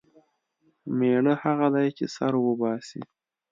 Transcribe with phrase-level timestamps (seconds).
[0.97, 3.01] مېړه هغه دی چې سر وباسي.